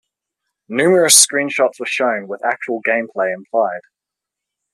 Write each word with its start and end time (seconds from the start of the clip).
Numerous 0.67 1.15
screen 1.15 1.49
shots 1.49 1.79
were 1.79 1.85
shown, 1.85 2.27
with 2.27 2.43
actual 2.43 2.81
gameplay 2.81 3.31
implied. 3.35 3.81